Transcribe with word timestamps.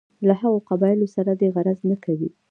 له 0.27 0.33
هغو 0.41 0.59
قبایلو 0.69 1.07
سره 1.15 1.31
دې 1.39 1.47
غرض 1.55 1.79
نه 1.89 1.97
کوي. 2.03 2.29